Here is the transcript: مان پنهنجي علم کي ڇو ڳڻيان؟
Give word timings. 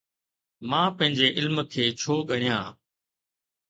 مان 0.69 0.87
پنهنجي 0.97 1.27
علم 1.37 1.55
کي 1.71 1.83
ڇو 1.99 2.13
ڳڻيان؟ 2.29 2.65